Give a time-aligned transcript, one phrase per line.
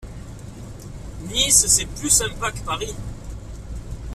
[1.29, 2.95] Nice c'est plus sympa que Paris.